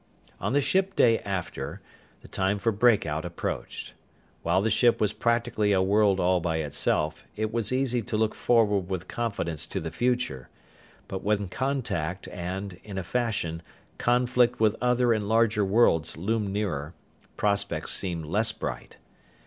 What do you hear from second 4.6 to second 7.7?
the ship was practically a world all by itself, it